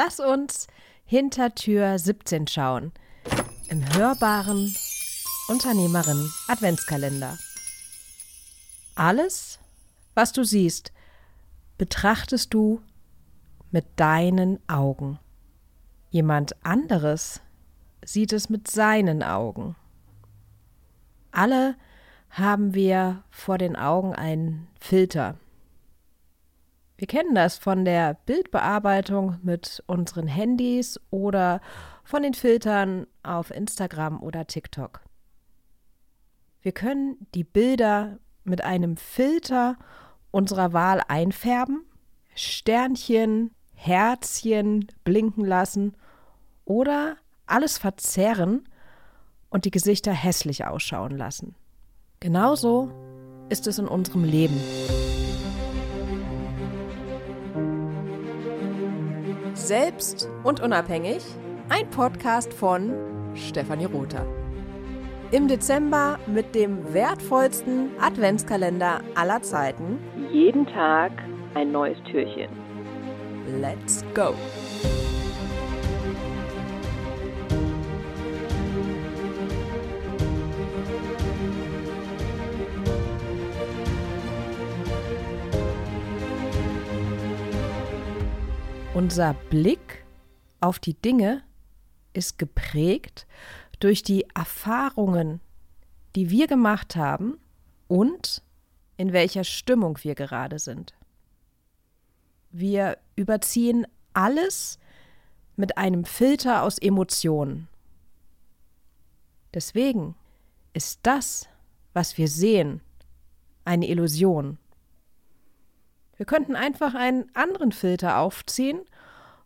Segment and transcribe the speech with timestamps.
[0.00, 0.68] Lass uns
[1.06, 2.92] hinter Tür 17 schauen.
[3.68, 4.72] Im hörbaren
[5.48, 7.36] Unternehmerin Adventskalender.
[8.94, 9.58] Alles,
[10.14, 10.92] was du siehst,
[11.78, 12.80] betrachtest du
[13.72, 15.18] mit deinen Augen.
[16.10, 17.40] Jemand anderes
[18.04, 19.74] sieht es mit seinen Augen.
[21.32, 21.74] Alle
[22.30, 25.34] haben wir vor den Augen einen Filter.
[26.98, 31.60] Wir kennen das von der Bildbearbeitung mit unseren Handys oder
[32.02, 35.00] von den Filtern auf Instagram oder TikTok.
[36.60, 39.76] Wir können die Bilder mit einem Filter
[40.32, 41.84] unserer Wahl einfärben,
[42.34, 45.96] Sternchen, Herzchen blinken lassen
[46.64, 48.68] oder alles verzerren
[49.50, 51.54] und die Gesichter hässlich ausschauen lassen.
[52.18, 52.90] Genauso
[53.50, 54.60] ist es in unserem Leben.
[59.68, 61.22] Selbst und unabhängig,
[61.68, 62.90] ein Podcast von
[63.34, 64.24] Stefanie Rother.
[65.30, 69.98] Im Dezember mit dem wertvollsten Adventskalender aller Zeiten.
[70.32, 71.12] Jeden Tag
[71.52, 72.48] ein neues Türchen.
[73.60, 74.32] Let's go!
[88.98, 90.04] Unser Blick
[90.58, 91.44] auf die Dinge
[92.14, 93.28] ist geprägt
[93.78, 95.40] durch die Erfahrungen,
[96.16, 97.38] die wir gemacht haben
[97.86, 98.42] und
[98.96, 100.96] in welcher Stimmung wir gerade sind.
[102.50, 104.80] Wir überziehen alles
[105.54, 107.68] mit einem Filter aus Emotionen.
[109.54, 110.16] Deswegen
[110.72, 111.48] ist das,
[111.92, 112.80] was wir sehen,
[113.64, 114.58] eine Illusion.
[116.18, 118.80] Wir könnten einfach einen anderen Filter aufziehen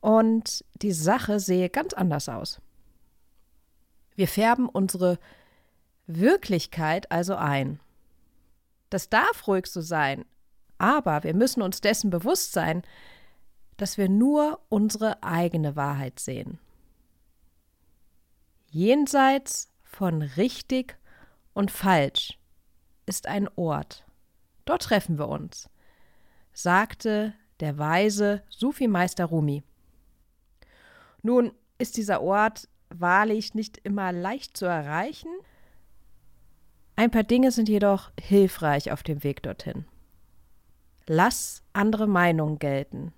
[0.00, 2.60] und die Sache sehe ganz anders aus.
[4.16, 5.18] Wir färben unsere
[6.06, 7.80] Wirklichkeit also ein.
[8.88, 10.24] Das darf ruhig so sein,
[10.78, 12.82] aber wir müssen uns dessen bewusst sein,
[13.76, 16.58] dass wir nur unsere eigene Wahrheit sehen.
[18.70, 20.96] Jenseits von richtig
[21.52, 22.38] und falsch
[23.04, 24.06] ist ein Ort.
[24.64, 25.68] Dort treffen wir uns
[26.54, 29.62] sagte der weise Sufi-Meister Rumi.
[31.22, 35.28] Nun ist dieser Ort wahrlich nicht immer leicht zu erreichen.
[36.96, 39.84] Ein paar Dinge sind jedoch hilfreich auf dem Weg dorthin.
[41.06, 43.12] Lass andere Meinungen gelten.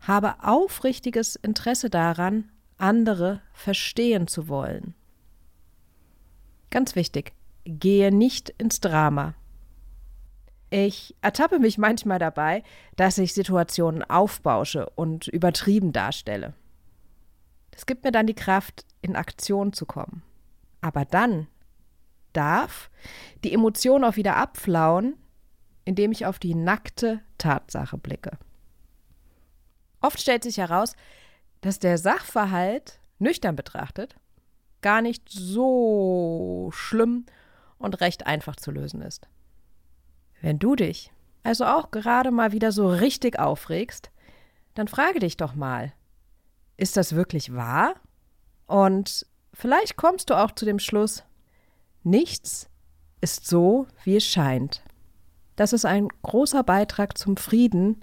[0.00, 4.94] Habe aufrichtiges Interesse daran, andere verstehen zu wollen.
[6.70, 7.32] Ganz wichtig,
[7.64, 9.34] gehe nicht ins Drama.
[10.70, 12.62] Ich ertappe mich manchmal dabei,
[12.96, 16.54] dass ich Situationen aufbausche und übertrieben darstelle.
[17.70, 20.22] Das gibt mir dann die Kraft, in Aktion zu kommen.
[20.80, 21.46] Aber dann
[22.32, 22.90] darf
[23.44, 25.16] die Emotion auch wieder abflauen,
[25.84, 28.36] indem ich auf die nackte Tatsache blicke.
[30.00, 30.94] Oft stellt sich heraus,
[31.60, 34.16] dass der Sachverhalt, nüchtern betrachtet,
[34.80, 37.26] gar nicht so schlimm
[37.78, 39.28] und recht einfach zu lösen ist.
[40.40, 41.12] Wenn du dich
[41.42, 44.10] also auch gerade mal wieder so richtig aufregst,
[44.74, 45.92] dann frage dich doch mal,
[46.76, 47.94] ist das wirklich wahr?
[48.66, 51.24] Und vielleicht kommst du auch zu dem Schluss,
[52.02, 52.68] nichts
[53.20, 54.82] ist so, wie es scheint.
[55.56, 58.02] Das ist ein großer Beitrag zum Frieden,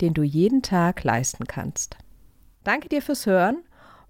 [0.00, 1.96] den du jeden Tag leisten kannst.
[2.64, 3.62] Danke dir fürs Hören.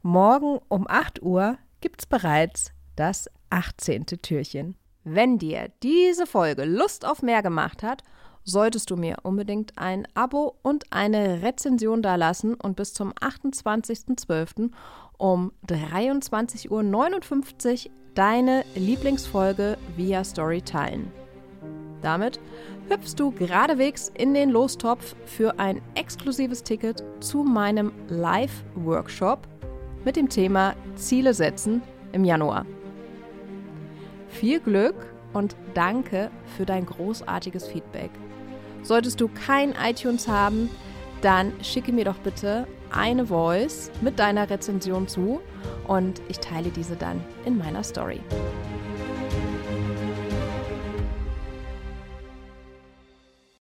[0.02, 4.06] Morgen um 8 Uhr gibt's bereits das 18.
[4.06, 4.76] Türchen.
[5.08, 8.02] Wenn dir diese Folge Lust auf mehr gemacht hat,
[8.42, 14.72] solltest du mir unbedingt ein Abo und eine Rezension dalassen und bis zum 28.12.
[15.16, 21.12] um 23.59 Uhr deine Lieblingsfolge via Story teilen.
[22.02, 22.40] Damit
[22.88, 29.46] hüpfst du geradewegs in den Lostopf für ein exklusives Ticket zu meinem Live-Workshop
[30.04, 31.80] mit dem Thema Ziele setzen
[32.10, 32.66] im Januar.
[34.40, 34.94] Viel Glück
[35.32, 38.10] und danke für dein großartiges Feedback.
[38.82, 40.68] Solltest du kein iTunes haben,
[41.22, 45.40] dann schicke mir doch bitte eine Voice mit deiner Rezension zu
[45.86, 48.20] und ich teile diese dann in meiner Story.